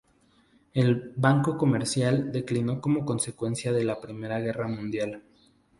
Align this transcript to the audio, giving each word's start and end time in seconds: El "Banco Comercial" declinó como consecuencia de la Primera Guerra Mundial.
El 0.73 1.13
"Banco 1.15 1.59
Comercial" 1.59 2.31
declinó 2.31 2.81
como 2.81 3.05
consecuencia 3.05 3.71
de 3.71 3.83
la 3.83 4.01
Primera 4.01 4.39
Guerra 4.39 4.67
Mundial. 4.67 5.21